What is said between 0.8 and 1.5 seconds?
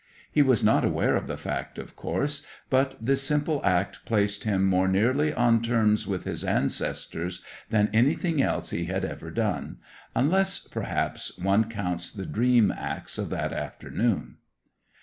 aware of the